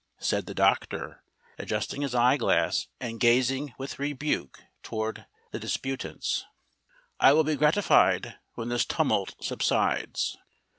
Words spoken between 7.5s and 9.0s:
gratified when this